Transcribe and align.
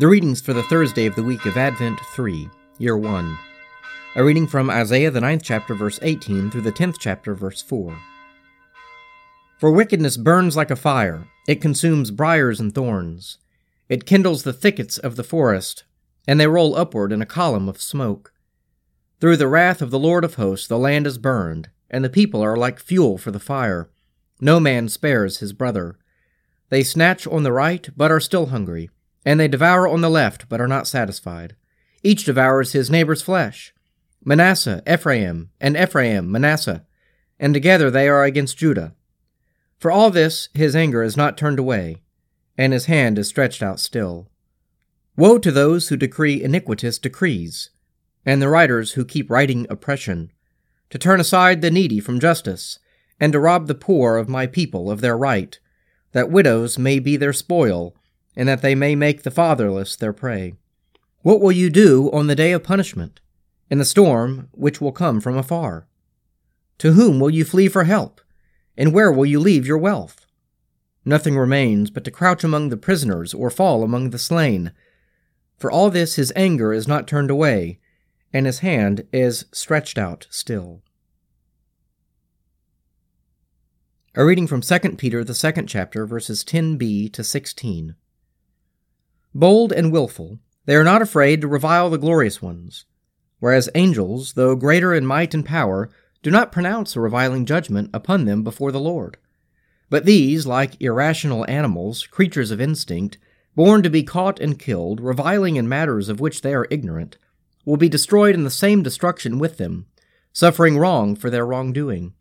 The 0.00 0.06
readings 0.06 0.40
for 0.40 0.52
the 0.52 0.62
Thursday 0.62 1.06
of 1.06 1.16
the 1.16 1.24
week 1.24 1.44
of 1.44 1.56
Advent 1.56 1.98
3, 2.14 2.48
Year 2.78 2.96
1. 2.96 3.38
A 4.14 4.22
reading 4.22 4.46
from 4.46 4.70
Isaiah, 4.70 5.10
the 5.10 5.20
ninth 5.20 5.42
chapter, 5.42 5.74
verse 5.74 5.98
18, 6.02 6.52
through 6.52 6.60
the 6.60 6.70
10th 6.70 6.98
chapter, 7.00 7.34
verse 7.34 7.62
4. 7.62 7.98
For 9.58 9.72
wickedness 9.72 10.16
burns 10.16 10.56
like 10.56 10.70
a 10.70 10.76
fire, 10.76 11.26
it 11.48 11.60
consumes 11.60 12.12
briers 12.12 12.60
and 12.60 12.72
thorns. 12.72 13.38
It 13.88 14.06
kindles 14.06 14.44
the 14.44 14.52
thickets 14.52 14.98
of 14.98 15.16
the 15.16 15.24
forest, 15.24 15.82
and 16.28 16.38
they 16.38 16.46
roll 16.46 16.76
upward 16.76 17.10
in 17.10 17.20
a 17.20 17.26
column 17.26 17.68
of 17.68 17.82
smoke. 17.82 18.32
Through 19.18 19.38
the 19.38 19.48
wrath 19.48 19.82
of 19.82 19.90
the 19.90 19.98
Lord 19.98 20.22
of 20.22 20.34
hosts 20.34 20.68
the 20.68 20.78
land 20.78 21.08
is 21.08 21.18
burned, 21.18 21.70
and 21.90 22.04
the 22.04 22.08
people 22.08 22.40
are 22.40 22.56
like 22.56 22.78
fuel 22.78 23.18
for 23.18 23.32
the 23.32 23.40
fire. 23.40 23.90
No 24.40 24.60
man 24.60 24.88
spares 24.88 25.38
his 25.38 25.52
brother. 25.52 25.98
They 26.68 26.84
snatch 26.84 27.26
on 27.26 27.42
the 27.42 27.52
right, 27.52 27.88
but 27.96 28.12
are 28.12 28.20
still 28.20 28.46
hungry 28.46 28.90
and 29.24 29.38
they 29.38 29.48
devour 29.48 29.86
on 29.88 30.00
the 30.00 30.10
left, 30.10 30.48
but 30.48 30.60
are 30.60 30.68
not 30.68 30.86
satisfied. 30.86 31.56
Each 32.02 32.24
devours 32.24 32.72
his 32.72 32.90
neighbor's 32.90 33.22
flesh. 33.22 33.74
Manasseh, 34.24 34.82
Ephraim, 34.90 35.50
and 35.60 35.76
Ephraim, 35.76 36.30
Manasseh, 36.30 36.84
and 37.38 37.54
together 37.54 37.90
they 37.90 38.08
are 38.08 38.24
against 38.24 38.58
Judah. 38.58 38.94
For 39.78 39.90
all 39.90 40.10
this 40.10 40.48
his 40.54 40.74
anger 40.74 41.02
is 41.02 41.16
not 41.16 41.38
turned 41.38 41.58
away, 41.58 42.02
and 42.56 42.72
his 42.72 42.86
hand 42.86 43.18
is 43.18 43.28
stretched 43.28 43.62
out 43.62 43.80
still. 43.80 44.28
Woe 45.16 45.38
to 45.38 45.50
those 45.50 45.88
who 45.88 45.96
decree 45.96 46.42
iniquitous 46.42 46.98
decrees, 46.98 47.70
and 48.26 48.42
the 48.42 48.48
writers 48.48 48.92
who 48.92 49.04
keep 49.04 49.30
writing 49.30 49.66
oppression, 49.70 50.32
to 50.90 50.98
turn 50.98 51.20
aside 51.20 51.60
the 51.60 51.70
needy 51.70 52.00
from 52.00 52.20
justice, 52.20 52.78
and 53.20 53.32
to 53.32 53.40
rob 53.40 53.66
the 53.66 53.74
poor 53.74 54.16
of 54.16 54.28
my 54.28 54.46
people 54.46 54.90
of 54.90 55.00
their 55.00 55.16
right, 55.16 55.58
that 56.12 56.30
widows 56.30 56.78
may 56.78 56.98
be 56.98 57.16
their 57.16 57.32
spoil, 57.32 57.94
and 58.38 58.48
that 58.48 58.62
they 58.62 58.76
may 58.76 58.94
make 58.94 59.24
the 59.24 59.32
fatherless 59.32 59.96
their 59.96 60.12
prey. 60.12 60.54
What 61.22 61.40
will 61.40 61.50
you 61.50 61.68
do 61.68 62.08
on 62.12 62.28
the 62.28 62.36
day 62.36 62.52
of 62.52 62.62
punishment, 62.62 63.20
in 63.68 63.78
the 63.78 63.84
storm 63.84 64.48
which 64.52 64.80
will 64.80 64.92
come 64.92 65.20
from 65.20 65.36
afar? 65.36 65.88
To 66.78 66.92
whom 66.92 67.18
will 67.18 67.30
you 67.30 67.44
flee 67.44 67.66
for 67.66 67.82
help, 67.82 68.20
and 68.76 68.94
where 68.94 69.10
will 69.10 69.26
you 69.26 69.40
leave 69.40 69.66
your 69.66 69.76
wealth? 69.76 70.24
Nothing 71.04 71.36
remains 71.36 71.90
but 71.90 72.04
to 72.04 72.12
crouch 72.12 72.44
among 72.44 72.68
the 72.68 72.76
prisoners 72.76 73.34
or 73.34 73.50
fall 73.50 73.82
among 73.82 74.10
the 74.10 74.18
slain. 74.20 74.70
For 75.58 75.68
all 75.68 75.90
this 75.90 76.14
his 76.14 76.32
anger 76.36 76.72
is 76.72 76.86
not 76.86 77.08
turned 77.08 77.32
away, 77.32 77.80
and 78.32 78.46
his 78.46 78.60
hand 78.60 79.04
is 79.12 79.46
stretched 79.50 79.98
out 79.98 80.28
still. 80.30 80.82
A 84.14 84.24
reading 84.24 84.46
from 84.46 84.60
2 84.60 84.78
Peter, 84.96 85.24
the 85.24 85.34
second 85.34 85.66
chapter, 85.66 86.06
verses 86.06 86.44
10b 86.44 87.12
to 87.12 87.24
16. 87.24 87.96
Bold 89.34 89.72
and 89.72 89.92
wilful, 89.92 90.38
they 90.64 90.74
are 90.74 90.84
not 90.84 91.02
afraid 91.02 91.40
to 91.40 91.48
revile 91.48 91.90
the 91.90 91.98
glorious 91.98 92.42
ones, 92.42 92.84
whereas 93.40 93.70
angels, 93.74 94.34
though 94.34 94.56
greater 94.56 94.94
in 94.94 95.06
might 95.06 95.34
and 95.34 95.44
power, 95.44 95.90
do 96.22 96.30
not 96.30 96.52
pronounce 96.52 96.96
a 96.96 97.00
reviling 97.00 97.46
judgment 97.46 97.90
upon 97.94 98.24
them 98.24 98.42
before 98.42 98.72
the 98.72 98.80
Lord. 98.80 99.16
But 99.90 100.04
these, 100.04 100.46
like 100.46 100.80
irrational 100.80 101.48
animals, 101.48 102.06
creatures 102.06 102.50
of 102.50 102.60
instinct, 102.60 103.18
born 103.54 103.82
to 103.82 103.90
be 103.90 104.02
caught 104.02 104.40
and 104.40 104.58
killed, 104.58 105.00
reviling 105.00 105.56
in 105.56 105.68
matters 105.68 106.08
of 106.08 106.20
which 106.20 106.42
they 106.42 106.54
are 106.54 106.66
ignorant, 106.70 107.18
will 107.64 107.76
be 107.76 107.88
destroyed 107.88 108.34
in 108.34 108.44
the 108.44 108.50
same 108.50 108.82
destruction 108.82 109.38
with 109.38 109.58
them, 109.58 109.86
suffering 110.32 110.78
wrong 110.78 111.16
for 111.16 111.30
their 111.30 111.46
wrongdoing. 111.46 112.12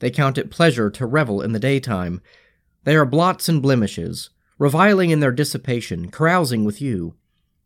They 0.00 0.10
count 0.10 0.38
it 0.38 0.50
pleasure 0.50 0.90
to 0.90 1.06
revel 1.06 1.42
in 1.42 1.52
the 1.52 1.58
daytime. 1.58 2.20
They 2.84 2.96
are 2.96 3.04
blots 3.04 3.48
and 3.48 3.60
blemishes, 3.60 4.30
reviling 4.58 5.10
in 5.10 5.20
their 5.20 5.32
dissipation, 5.32 6.10
carousing 6.10 6.64
with 6.64 6.80
you. 6.80 7.14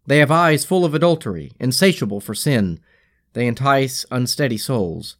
They 0.06 0.18
have 0.18 0.30
eyes 0.30 0.64
full 0.64 0.84
of 0.84 0.94
adultery, 0.94 1.52
insatiable 1.58 2.20
for 2.20 2.34
sin. 2.34 2.80
They 3.32 3.46
entice 3.46 4.04
unsteady 4.10 4.58
souls. 4.58 5.16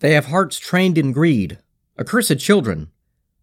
They 0.00 0.12
have 0.12 0.26
hearts 0.26 0.58
trained 0.58 0.98
in 0.98 1.12
greed, 1.12 1.58
accursed 1.98 2.38
children. 2.38 2.90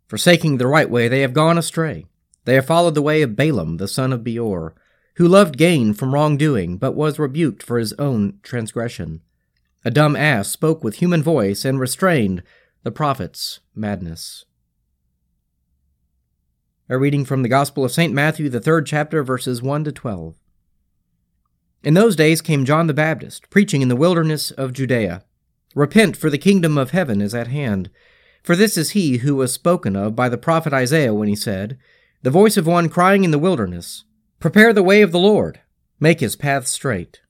Forsaking 0.07 0.57
the 0.57 0.67
right 0.67 0.89
way, 0.89 1.07
they 1.07 1.21
have 1.21 1.33
gone 1.33 1.57
astray. 1.57 2.05
They 2.45 2.55
have 2.55 2.67
followed 2.67 2.95
the 2.95 3.01
way 3.01 3.21
of 3.21 3.35
Balaam, 3.35 3.77
the 3.77 3.87
son 3.87 4.13
of 4.13 4.23
Beor, 4.23 4.75
who 5.15 5.27
loved 5.27 5.57
gain 5.57 5.93
from 5.93 6.13
wrongdoing, 6.13 6.77
but 6.77 6.95
was 6.95 7.17
rebuked 7.17 7.63
for 7.63 7.79
his 7.79 7.93
own 7.93 8.39
transgression. 8.43 9.21
A 9.85 9.91
dumb 9.91 10.15
ass 10.15 10.49
spoke 10.49 10.83
with 10.83 10.95
human 10.95 11.23
voice 11.23 11.65
and 11.65 11.79
restrained 11.79 12.43
the 12.83 12.91
prophet's 12.91 13.59
madness. 13.75 14.45
A 16.89 16.97
reading 16.97 17.23
from 17.23 17.43
the 17.43 17.49
Gospel 17.49 17.85
of 17.85 17.93
St. 17.93 18.13
Matthew, 18.13 18.49
the 18.49 18.59
third 18.59 18.85
chapter, 18.85 19.23
verses 19.23 19.61
1 19.61 19.85
to 19.85 19.91
12. 19.93 20.35
In 21.81 21.93
those 21.93 22.13
days 22.13 22.41
came 22.41 22.65
John 22.65 22.87
the 22.87 22.93
Baptist, 22.93 23.49
preaching 23.49 23.81
in 23.81 23.87
the 23.87 23.95
wilderness 23.95 24.51
of 24.51 24.73
Judea 24.73 25.23
Repent, 25.75 26.17
for 26.17 26.29
the 26.29 26.37
kingdom 26.37 26.77
of 26.77 26.91
heaven 26.91 27.21
is 27.21 27.33
at 27.33 27.47
hand. 27.47 27.89
For 28.43 28.57
this 28.57 28.75
is 28.75 28.91
he 28.91 29.19
who 29.19 29.33
was 29.33 29.53
spoken 29.53 29.95
of 29.95 30.13
by 30.13 30.27
the 30.27 30.37
prophet 30.37 30.73
Isaiah 30.73 31.13
when 31.13 31.29
he 31.29 31.37
said, 31.37 31.77
The 32.21 32.29
voice 32.29 32.57
of 32.57 32.67
one 32.67 32.89
crying 32.89 33.23
in 33.23 33.31
the 33.31 33.39
wilderness, 33.39 34.03
Prepare 34.41 34.73
the 34.73 34.83
way 34.83 35.01
of 35.01 35.13
the 35.13 35.19
Lord, 35.19 35.61
make 36.01 36.19
his 36.19 36.35
path 36.35 36.67
straight. 36.67 37.21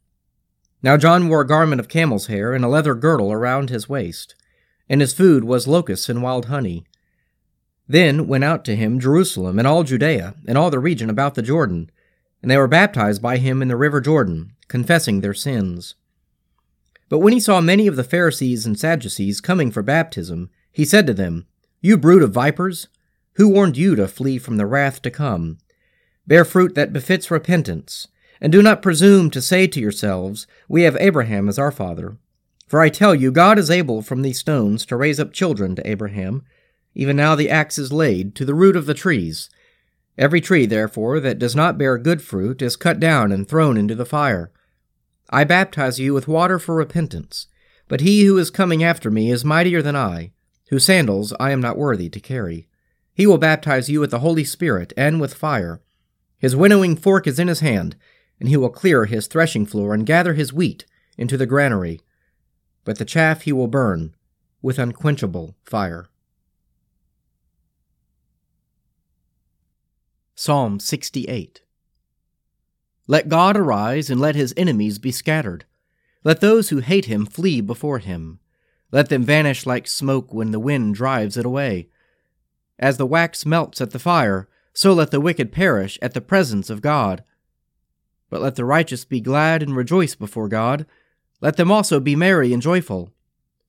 Now 0.81 0.97
John 0.97 1.29
wore 1.29 1.41
a 1.41 1.47
garment 1.47 1.79
of 1.79 1.87
camel's 1.87 2.25
hair 2.25 2.53
and 2.53 2.65
a 2.65 2.69
leather 2.69 2.95
girdle 2.95 3.31
around 3.31 3.69
his 3.69 3.87
waist, 3.87 4.33
and 4.89 4.99
his 4.99 5.13
food 5.13 5.43
was 5.43 5.67
locusts 5.67 6.09
and 6.09 6.23
wild 6.23 6.45
honey. 6.45 6.85
Then 7.87 8.27
went 8.27 8.43
out 8.43 8.63
to 8.65 8.75
him 8.75 8.99
Jerusalem 8.99 9.59
and 9.59 9.67
all 9.67 9.83
Judea 9.83 10.35
and 10.47 10.57
all 10.57 10.69
the 10.69 10.79
region 10.79 11.09
about 11.09 11.35
the 11.35 11.41
Jordan, 11.41 11.91
and 12.41 12.49
they 12.49 12.57
were 12.57 12.67
baptized 12.67 13.21
by 13.21 13.37
him 13.37 13.61
in 13.61 13.67
the 13.67 13.75
river 13.75 14.01
Jordan, 14.01 14.53
confessing 14.67 15.21
their 15.21 15.33
sins. 15.33 15.95
But 17.09 17.19
when 17.19 17.33
he 17.33 17.39
saw 17.39 17.61
many 17.61 17.87
of 17.87 17.95
the 17.95 18.03
Pharisees 18.03 18.65
and 18.65 18.79
Sadducees 18.79 19.41
coming 19.41 19.69
for 19.69 19.83
baptism, 19.83 20.49
he 20.71 20.85
said 20.85 21.05
to 21.07 21.13
them, 21.13 21.45
You 21.81 21.97
brood 21.97 22.23
of 22.23 22.31
vipers, 22.31 22.87
who 23.33 23.49
warned 23.49 23.77
you 23.77 23.95
to 23.95 24.07
flee 24.07 24.37
from 24.37 24.57
the 24.57 24.65
wrath 24.65 25.01
to 25.03 25.11
come? 25.11 25.57
Bear 26.25 26.45
fruit 26.45 26.75
that 26.75 26.93
befits 26.93 27.29
repentance, 27.29 28.07
and 28.39 28.51
do 28.51 28.61
not 28.61 28.81
presume 28.81 29.29
to 29.31 29.41
say 29.41 29.67
to 29.67 29.79
yourselves, 29.79 30.47
We 30.67 30.83
have 30.83 30.97
Abraham 30.99 31.47
as 31.49 31.59
our 31.59 31.71
father. 31.71 32.17
For 32.67 32.81
I 32.81 32.89
tell 32.89 33.13
you, 33.13 33.31
God 33.31 33.59
is 33.59 33.69
able 33.69 34.01
from 34.01 34.21
these 34.21 34.39
stones 34.39 34.85
to 34.87 34.97
raise 34.97 35.19
up 35.19 35.33
children 35.33 35.75
to 35.75 35.87
Abraham. 35.87 36.43
Even 36.95 37.15
now 37.15 37.35
the 37.35 37.49
axe 37.49 37.77
is 37.77 37.91
laid 37.91 38.35
to 38.35 38.45
the 38.45 38.53
root 38.53 38.75
of 38.75 38.85
the 38.85 38.93
trees. 38.93 39.49
Every 40.17 40.41
tree, 40.41 40.65
therefore, 40.65 41.19
that 41.19 41.39
does 41.39 41.55
not 41.55 41.77
bear 41.77 41.97
good 41.97 42.21
fruit 42.21 42.61
is 42.61 42.75
cut 42.75 42.99
down 42.99 43.31
and 43.31 43.47
thrown 43.47 43.77
into 43.77 43.95
the 43.95 44.05
fire. 44.05 44.51
I 45.29 45.43
baptize 45.43 45.99
you 45.99 46.13
with 46.13 46.27
water 46.27 46.59
for 46.59 46.75
repentance, 46.75 47.47
but 47.87 48.01
he 48.01 48.25
who 48.25 48.37
is 48.37 48.51
coming 48.51 48.83
after 48.83 49.09
me 49.09 49.31
is 49.31 49.43
mightier 49.43 49.81
than 49.81 49.95
I, 49.95 50.31
whose 50.69 50.85
sandals 50.85 51.33
I 51.39 51.51
am 51.51 51.61
not 51.61 51.77
worthy 51.77 52.09
to 52.09 52.19
carry. 52.19 52.67
He 53.13 53.25
will 53.25 53.37
baptize 53.39 53.89
you 53.89 53.99
with 53.99 54.11
the 54.11 54.19
Holy 54.19 54.43
Spirit 54.43 54.93
and 54.95 55.19
with 55.19 55.33
fire. 55.33 55.81
His 56.37 56.55
winnowing 56.55 56.95
fork 56.95 57.25
is 57.25 57.39
in 57.39 57.47
his 57.47 57.61
hand, 57.61 57.95
and 58.39 58.49
he 58.49 58.57
will 58.57 58.69
clear 58.69 59.05
his 59.05 59.27
threshing 59.27 59.65
floor 59.65 59.93
and 59.93 60.05
gather 60.05 60.33
his 60.33 60.53
wheat 60.53 60.85
into 61.17 61.37
the 61.37 61.45
granary. 61.45 62.01
But 62.83 62.97
the 62.97 63.05
chaff 63.05 63.43
he 63.43 63.53
will 63.53 63.67
burn 63.67 64.15
with 64.61 64.77
unquenchable 64.77 65.55
fire. 65.63 66.07
Psalm 70.35 70.79
68 70.79 71.61
Let 73.05 73.29
God 73.29 73.55
arise, 73.55 74.09
and 74.09 74.19
let 74.19 74.35
his 74.35 74.53
enemies 74.57 74.97
be 74.97 75.11
scattered. 75.11 75.65
Let 76.23 76.41
those 76.41 76.69
who 76.69 76.79
hate 76.79 77.05
him 77.05 77.25
flee 77.27 77.61
before 77.61 77.99
him. 77.99 78.39
Let 78.91 79.09
them 79.09 79.23
vanish 79.23 79.67
like 79.67 79.87
smoke 79.87 80.33
when 80.33 80.51
the 80.51 80.59
wind 80.59 80.95
drives 80.95 81.37
it 81.37 81.45
away. 81.45 81.89
As 82.79 82.97
the 82.97 83.05
wax 83.05 83.45
melts 83.45 83.79
at 83.79 83.91
the 83.91 83.99
fire, 83.99 84.49
so 84.73 84.91
let 84.91 85.11
the 85.11 85.21
wicked 85.21 85.51
perish 85.51 85.99
at 86.01 86.15
the 86.15 86.21
presence 86.21 86.71
of 86.71 86.81
God. 86.81 87.23
But 88.29 88.41
let 88.41 88.55
the 88.55 88.65
righteous 88.65 89.05
be 89.05 89.21
glad 89.21 89.61
and 89.61 89.75
rejoice 89.75 90.15
before 90.15 90.47
God. 90.47 90.87
Let 91.41 91.57
them 91.57 91.71
also 91.71 91.99
be 91.99 92.15
merry 92.15 92.51
and 92.53 92.61
joyful. 92.61 93.11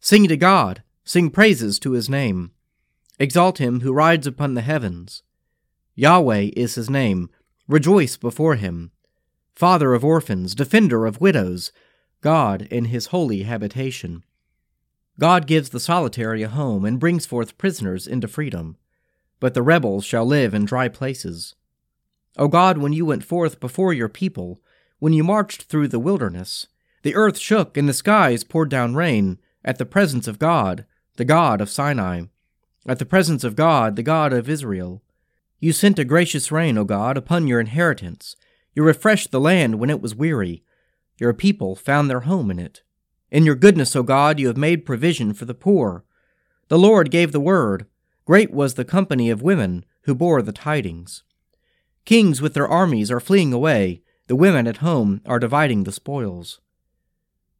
Sing 0.00 0.28
to 0.28 0.36
God, 0.38 0.82
sing 1.04 1.30
praises 1.30 1.78
to 1.80 1.92
his 1.92 2.08
name. 2.08 2.52
Exalt 3.18 3.58
him 3.58 3.80
who 3.80 3.92
rides 3.92 4.26
upon 4.26 4.54
the 4.54 4.62
heavens. 4.62 5.22
Yahweh 5.94 6.50
is 6.56 6.74
his 6.74 6.90
name. 6.90 7.30
Rejoice 7.68 8.16
before 8.16 8.56
him. 8.56 8.90
Father 9.54 9.94
of 9.94 10.04
orphans, 10.04 10.54
defender 10.54 11.06
of 11.06 11.20
widows, 11.20 11.70
God 12.20 12.62
in 12.62 12.86
his 12.86 13.06
holy 13.06 13.42
habitation. 13.42 14.24
God 15.20 15.46
gives 15.46 15.70
the 15.70 15.78
solitary 15.78 16.42
a 16.42 16.48
home 16.48 16.84
and 16.84 16.98
brings 16.98 17.26
forth 17.26 17.58
prisoners 17.58 18.06
into 18.06 18.26
freedom. 18.26 18.76
But 19.38 19.54
the 19.54 19.62
rebels 19.62 20.04
shall 20.04 20.26
live 20.26 20.54
in 20.54 20.64
dry 20.64 20.88
places. 20.88 21.54
O 22.36 22.48
God, 22.48 22.78
when 22.78 22.92
you 22.92 23.06
went 23.06 23.24
forth 23.24 23.60
before 23.60 23.92
your 23.92 24.08
people, 24.08 24.60
when 24.98 25.12
you 25.12 25.22
marched 25.22 25.64
through 25.64 25.88
the 25.88 26.00
wilderness, 26.00 26.66
the 27.02 27.14
earth 27.14 27.38
shook 27.38 27.76
and 27.76 27.88
the 27.88 27.92
skies 27.92 28.42
poured 28.42 28.70
down 28.70 28.94
rain 28.96 29.38
at 29.64 29.78
the 29.78 29.86
presence 29.86 30.26
of 30.26 30.38
God, 30.38 30.84
the 31.16 31.24
God 31.24 31.60
of 31.60 31.70
Sinai, 31.70 32.22
at 32.86 32.98
the 32.98 33.06
presence 33.06 33.44
of 33.44 33.54
God, 33.54 33.94
the 33.94 34.02
God 34.02 34.32
of 34.32 34.48
Israel. 34.48 35.02
You 35.60 35.72
sent 35.72 35.98
a 35.98 36.04
gracious 36.04 36.52
rain, 36.52 36.76
O 36.76 36.84
God, 36.84 37.16
upon 37.16 37.46
your 37.46 37.60
inheritance. 37.60 38.36
You 38.74 38.82
refreshed 38.82 39.30
the 39.30 39.40
land 39.40 39.76
when 39.76 39.90
it 39.90 40.00
was 40.00 40.14
weary. 40.14 40.64
Your 41.18 41.32
people 41.32 41.76
found 41.76 42.10
their 42.10 42.20
home 42.20 42.50
in 42.50 42.58
it. 42.58 42.82
In 43.30 43.44
your 43.44 43.54
goodness, 43.54 43.96
O 43.96 44.02
God, 44.02 44.38
you 44.38 44.48
have 44.48 44.56
made 44.56 44.84
provision 44.84 45.32
for 45.32 45.44
the 45.44 45.54
poor. 45.54 46.04
The 46.68 46.78
Lord 46.78 47.10
gave 47.10 47.32
the 47.32 47.40
word. 47.40 47.86
Great 48.24 48.52
was 48.52 48.74
the 48.74 48.84
company 48.84 49.30
of 49.30 49.42
women 49.42 49.84
who 50.02 50.14
bore 50.14 50.42
the 50.42 50.52
tidings. 50.52 51.22
Kings 52.04 52.42
with 52.42 52.54
their 52.54 52.68
armies 52.68 53.10
are 53.10 53.20
fleeing 53.20 53.52
away. 53.52 54.02
The 54.26 54.36
women 54.36 54.66
at 54.66 54.78
home 54.78 55.20
are 55.26 55.38
dividing 55.38 55.84
the 55.84 55.92
spoils. 55.92 56.60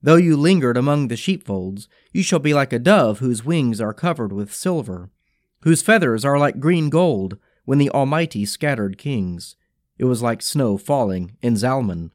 Though 0.03 0.17
you 0.17 0.37
lingered 0.37 0.77
among 0.77 1.09
the 1.09 1.17
sheepfolds, 1.17 1.89
you 2.13 2.23
shall 2.23 2.39
be 2.39 2.53
like 2.53 2.73
a 2.73 2.79
dove 2.79 3.21
whose 3.21 3.45
wings 3.45 3.81
are 3.81 3.95
covered 3.95 4.33
with 4.33 4.55
silver, 4.55 5.11
whose 5.63 5.81
feathers 5.81 6.25
are 6.25 6.39
like 6.39 6.61
green 6.61 6.91
gold, 6.91 7.39
when 7.65 7.79
the 7.79 7.91
Almighty 7.91 8.45
scattered 8.45 8.99
kings. 8.99 9.57
It 9.99 10.05
was 10.05 10.23
like 10.23 10.43
snow 10.43 10.77
falling 10.77 11.37
in 11.43 11.55
Zalmon. 11.55 12.11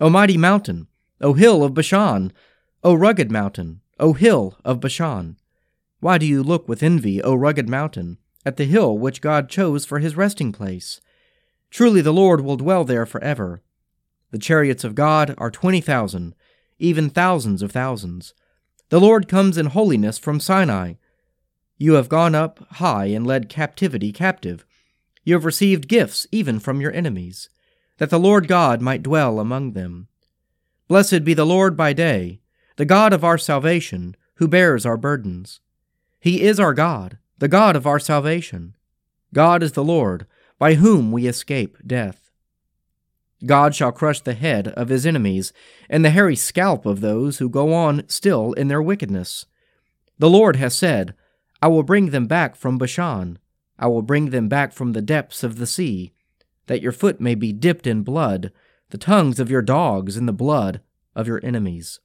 O 0.00 0.08
mighty 0.08 0.36
mountain, 0.36 0.86
O 1.20 1.34
hill 1.34 1.62
of 1.62 1.74
Bashan, 1.74 2.32
O 2.82 2.94
rugged 2.94 3.30
mountain, 3.30 3.80
O 3.98 4.12
hill 4.12 4.56
of 4.64 4.80
Bashan. 4.80 5.36
Why 6.00 6.16
do 6.16 6.24
you 6.24 6.42
look 6.42 6.68
with 6.68 6.82
envy, 6.82 7.22
O 7.22 7.34
rugged 7.34 7.68
mountain, 7.68 8.18
at 8.46 8.56
the 8.56 8.64
hill 8.64 8.96
which 8.96 9.20
God 9.20 9.50
chose 9.50 9.84
for 9.84 9.98
his 9.98 10.16
resting 10.16 10.52
place? 10.52 11.00
Truly 11.70 12.00
the 12.00 12.12
Lord 12.12 12.40
will 12.40 12.56
dwell 12.56 12.84
there 12.84 13.04
forever. 13.04 13.62
The 14.30 14.38
chariots 14.38 14.84
of 14.84 14.94
God 14.94 15.34
are 15.36 15.50
twenty 15.50 15.80
thousand, 15.80 16.34
even 16.78 17.10
thousands 17.10 17.60
of 17.62 17.72
thousands. 17.72 18.32
The 18.88 19.00
Lord 19.00 19.28
comes 19.28 19.58
in 19.58 19.66
holiness 19.66 20.18
from 20.18 20.40
Sinai. 20.40 20.94
You 21.76 21.94
have 21.94 22.08
gone 22.08 22.34
up 22.34 22.66
high 22.72 23.06
and 23.06 23.26
led 23.26 23.48
captivity 23.48 24.12
captive. 24.12 24.64
You 25.24 25.34
have 25.34 25.44
received 25.44 25.88
gifts 25.88 26.26
even 26.32 26.58
from 26.58 26.80
your 26.80 26.92
enemies, 26.92 27.48
that 27.98 28.10
the 28.10 28.18
Lord 28.18 28.48
God 28.48 28.80
might 28.80 29.02
dwell 29.02 29.38
among 29.38 29.72
them. 29.72 30.08
Blessed 30.88 31.24
be 31.24 31.34
the 31.34 31.46
Lord 31.46 31.76
by 31.76 31.92
day, 31.92 32.40
the 32.76 32.84
God 32.84 33.12
of 33.12 33.24
our 33.24 33.38
salvation, 33.38 34.16
who 34.36 34.48
bears 34.48 34.86
our 34.86 34.96
burdens. 34.96 35.60
He 36.18 36.42
is 36.42 36.58
our 36.58 36.72
God, 36.72 37.18
the 37.38 37.48
God 37.48 37.76
of 37.76 37.86
our 37.86 37.98
salvation. 37.98 38.74
God 39.34 39.62
is 39.62 39.72
the 39.72 39.84
Lord, 39.84 40.26
by 40.58 40.74
whom 40.74 41.12
we 41.12 41.26
escape 41.26 41.76
death. 41.86 42.30
God 43.46 43.74
shall 43.74 43.92
crush 43.92 44.20
the 44.20 44.34
head 44.34 44.68
of 44.68 44.88
his 44.88 45.06
enemies, 45.06 45.52
and 45.88 46.04
the 46.04 46.10
hairy 46.10 46.36
scalp 46.36 46.84
of 46.86 47.00
those 47.00 47.38
who 47.38 47.48
go 47.48 47.72
on 47.72 48.08
still 48.08 48.52
in 48.54 48.68
their 48.68 48.82
wickedness. 48.82 49.46
The 50.18 50.30
Lord 50.30 50.56
has 50.56 50.76
said, 50.76 51.14
I 51.62 51.68
will 51.68 51.82
bring 51.82 52.10
them 52.10 52.26
back 52.26 52.56
from 52.56 52.78
Bashan 52.78 53.38
I 53.80 53.86
will 53.86 54.02
bring 54.02 54.30
them 54.30 54.48
back 54.48 54.72
from 54.72 54.92
the 54.92 55.02
depths 55.02 55.42
of 55.42 55.56
the 55.56 55.66
sea, 55.66 56.12
that 56.66 56.82
your 56.82 56.92
foot 56.92 57.20
may 57.20 57.34
be 57.34 57.52
dipped 57.52 57.86
in 57.86 58.02
blood, 58.02 58.52
the 58.90 58.98
tongues 58.98 59.40
of 59.40 59.50
your 59.50 59.62
dogs 59.62 60.18
in 60.18 60.26
the 60.26 60.32
blood 60.32 60.82
of 61.16 61.26
your 61.26 61.40
enemies. 61.42 61.98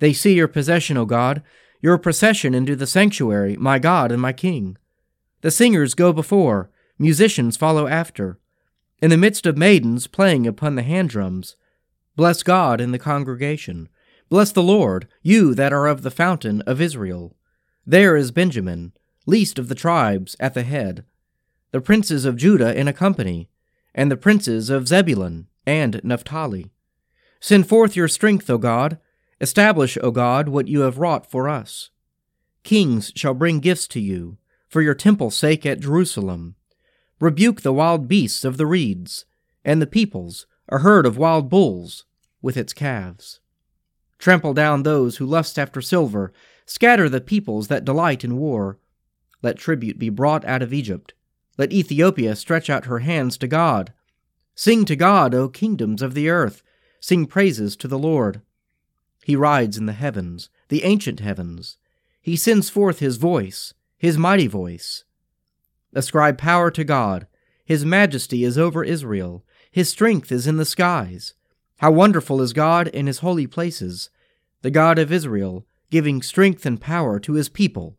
They 0.00 0.12
see 0.12 0.34
your 0.34 0.48
possession, 0.48 0.96
O 0.96 1.06
God, 1.06 1.42
your 1.80 1.96
procession 1.96 2.54
into 2.54 2.74
the 2.74 2.88
sanctuary, 2.88 3.56
my 3.56 3.78
God 3.78 4.10
and 4.10 4.20
my 4.20 4.32
King. 4.32 4.76
The 5.42 5.52
singers 5.52 5.94
go 5.94 6.12
before, 6.12 6.70
musicians 6.98 7.56
follow 7.56 7.86
after, 7.86 8.38
in 9.00 9.10
the 9.10 9.16
midst 9.16 9.46
of 9.46 9.56
maidens 9.56 10.08
playing 10.08 10.46
upon 10.46 10.74
the 10.74 10.82
hand 10.82 11.10
drums. 11.10 11.56
Bless 12.16 12.42
God 12.42 12.80
in 12.80 12.90
the 12.90 12.98
congregation. 12.98 13.88
Bless 14.28 14.50
the 14.50 14.62
Lord, 14.62 15.06
you 15.22 15.54
that 15.54 15.72
are 15.72 15.86
of 15.86 16.02
the 16.02 16.10
fountain 16.10 16.62
of 16.62 16.80
Israel. 16.80 17.36
There 17.86 18.16
is 18.16 18.32
Benjamin 18.32 18.92
least 19.26 19.58
of 19.58 19.68
the 19.68 19.74
tribes, 19.74 20.36
at 20.38 20.54
the 20.54 20.62
head, 20.62 21.04
the 21.70 21.80
princes 21.80 22.24
of 22.24 22.36
Judah 22.36 22.78
in 22.78 22.88
a 22.88 22.92
company, 22.92 23.48
and 23.94 24.10
the 24.10 24.16
princes 24.16 24.70
of 24.70 24.88
Zebulun 24.88 25.48
and 25.66 26.00
Naphtali. 26.04 26.70
Send 27.40 27.68
forth 27.68 27.96
your 27.96 28.08
strength, 28.08 28.48
O 28.48 28.58
God. 28.58 28.98
Establish, 29.40 29.98
O 30.02 30.10
God, 30.10 30.48
what 30.48 30.68
you 30.68 30.80
have 30.80 30.98
wrought 30.98 31.30
for 31.30 31.48
us. 31.48 31.90
Kings 32.62 33.12
shall 33.14 33.34
bring 33.34 33.60
gifts 33.60 33.86
to 33.88 34.00
you, 34.00 34.38
for 34.68 34.80
your 34.80 34.94
temple's 34.94 35.36
sake 35.36 35.66
at 35.66 35.80
Jerusalem. 35.80 36.54
Rebuke 37.20 37.60
the 37.60 37.72
wild 37.72 38.08
beasts 38.08 38.44
of 38.44 38.56
the 38.56 38.66
reeds, 38.66 39.24
and 39.64 39.80
the 39.80 39.86
peoples, 39.86 40.46
a 40.68 40.78
herd 40.78 41.06
of 41.06 41.18
wild 41.18 41.48
bulls, 41.48 42.04
with 42.40 42.56
its 42.56 42.72
calves. 42.72 43.40
Trample 44.18 44.54
down 44.54 44.82
those 44.82 45.18
who 45.18 45.26
lust 45.26 45.58
after 45.58 45.82
silver, 45.82 46.32
scatter 46.66 47.08
the 47.08 47.20
peoples 47.20 47.68
that 47.68 47.84
delight 47.84 48.24
in 48.24 48.36
war. 48.38 48.78
Let 49.44 49.58
tribute 49.58 49.98
be 49.98 50.08
brought 50.08 50.42
out 50.46 50.62
of 50.62 50.72
Egypt. 50.72 51.12
Let 51.58 51.70
Ethiopia 51.70 52.34
stretch 52.34 52.70
out 52.70 52.86
her 52.86 53.00
hands 53.00 53.36
to 53.36 53.46
God. 53.46 53.92
Sing 54.54 54.86
to 54.86 54.96
God, 54.96 55.34
O 55.34 55.50
kingdoms 55.50 56.00
of 56.00 56.14
the 56.14 56.30
earth. 56.30 56.62
Sing 56.98 57.26
praises 57.26 57.76
to 57.76 57.86
the 57.86 57.98
Lord. 57.98 58.40
He 59.22 59.36
rides 59.36 59.76
in 59.76 59.84
the 59.84 59.92
heavens, 59.92 60.48
the 60.70 60.82
ancient 60.84 61.20
heavens. 61.20 61.76
He 62.22 62.36
sends 62.36 62.70
forth 62.70 63.00
his 63.00 63.18
voice, 63.18 63.74
his 63.98 64.16
mighty 64.16 64.46
voice. 64.46 65.04
Ascribe 65.92 66.38
power 66.38 66.70
to 66.70 66.82
God. 66.82 67.26
His 67.66 67.84
majesty 67.84 68.44
is 68.44 68.56
over 68.56 68.82
Israel. 68.82 69.44
His 69.70 69.90
strength 69.90 70.32
is 70.32 70.46
in 70.46 70.56
the 70.56 70.64
skies. 70.64 71.34
How 71.80 71.90
wonderful 71.90 72.40
is 72.40 72.54
God 72.54 72.88
in 72.88 73.06
his 73.06 73.18
holy 73.18 73.46
places, 73.46 74.08
the 74.62 74.70
God 74.70 74.98
of 74.98 75.12
Israel, 75.12 75.66
giving 75.90 76.22
strength 76.22 76.64
and 76.64 76.80
power 76.80 77.20
to 77.20 77.34
his 77.34 77.50
people. 77.50 77.98